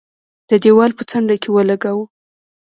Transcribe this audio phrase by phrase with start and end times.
[0.49, 2.05] د دېوال په څنډه کې ولګاوه.